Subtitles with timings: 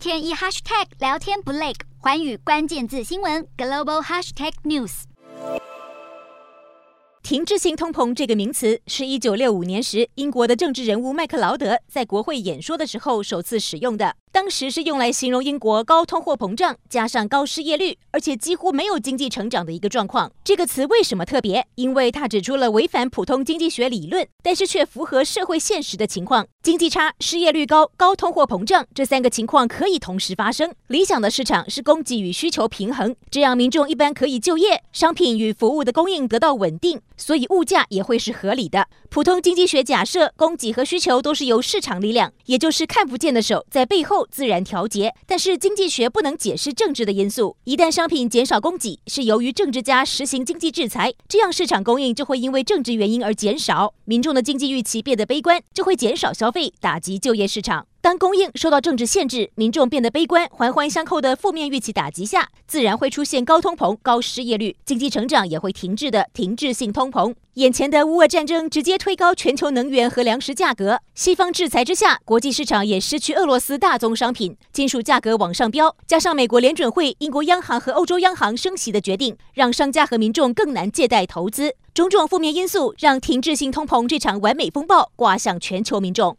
[0.00, 5.02] 天一 hashtag 聊天不累，环宇关键字新闻 global hashtag news。
[7.22, 14.16] 停滞性通膨这个名词是一九六五年时英国的政治人物麦克劳德在国会演说的时候首次使用的。
[14.32, 20.30] 当时是用来形容英国高通货膨胀加上高失业率，而且几乎没有经济成长的一个状况。
[20.44, 21.66] 这个词为什么特别？
[21.74, 30.72] 因为它指出了违反普通经济学理论，但是却符合社会现实的情况：经济差、失业率高、高通货膨胀这三个情况可以同时发生。
[30.86, 38.86] 理想的市场是供给与需求平衡，这样民众一般可以就业，商品与服务的供应得到稳定，所以物价也会是合理的。
[39.08, 47.56] 普通经济学假设供给和需求都是由市场力量，也就是看不见的手在背后 自然调节，但是经济学不能解释政治的因素。
[47.64, 53.94] 一旦商品减少供给，是由于政治家实行经济制裁，这样市场供应就会因为政治原因而减少。
[54.04, 57.89] 民众的经济预期变得悲观，就会减少消费，打击就业市场。
[58.10, 67.32] 当供应受到政治限制，民众变得悲观，环环相扣的负面预期打击下，自然会出现高通膨、高失业率，经济成长也会停滞的停滞性通膨。
[67.54, 81.76] 眼前的乌俄战争直接推高全球能源和粮食价格，西方制裁之下，国际市场也失去俄罗斯大宗商品，金属价格往上飙，加上美国联准会、英国央行和欧洲央行升息的决定，让商家和民众更难借贷投资。
[81.94, 86.36] 种种负面因素让停滞性通膨这场完美风暴刮向全球民众。